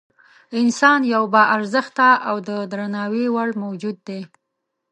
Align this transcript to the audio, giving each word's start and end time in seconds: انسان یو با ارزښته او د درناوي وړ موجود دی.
انسان 0.61 0.99
یو 1.13 1.23
با 1.33 1.41
ارزښته 1.55 2.09
او 2.29 2.35
د 2.47 2.49
درناوي 2.71 3.25
وړ 3.35 3.49
موجود 3.63 3.97
دی. 4.07 4.21